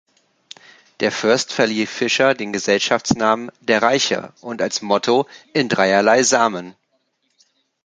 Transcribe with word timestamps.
Der 0.99 1.11
Fürst 1.11 1.53
verlieh 1.53 1.85
Fischer 1.85 2.33
den 2.33 2.51
Gesellschaftsnamen 2.51 3.51
"der 3.59 3.83
Reiche" 3.83 4.33
und 4.41 4.59
als 4.59 4.81
Motto 4.81 5.27
"in 5.53 5.69
dreierlei 5.69 6.23
Samen". 6.23 6.75